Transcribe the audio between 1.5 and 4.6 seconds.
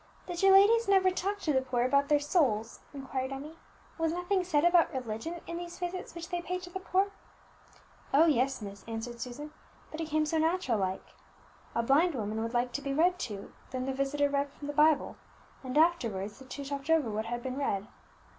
the people about their souls?" inquired Emmie. "Was nothing